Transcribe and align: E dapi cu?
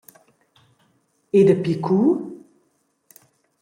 E 1.37 1.41
dapi 1.47 1.73
cu? 1.85 1.97